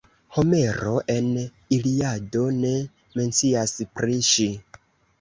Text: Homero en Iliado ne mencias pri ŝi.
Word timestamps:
Homero 0.35 0.93
en 1.17 1.27
Iliado 1.77 2.49
ne 2.65 2.75
mencias 3.23 3.79
pri 4.01 4.21
ŝi. 4.35 4.53